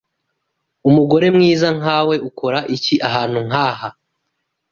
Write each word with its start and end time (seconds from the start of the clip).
Umugore 0.89 1.25
mwiza 1.35 1.67
nkawe 1.77 2.15
ukora 2.29 2.59
iki 2.75 2.95
ahantu 3.07 3.39
nkaha? 3.47 3.87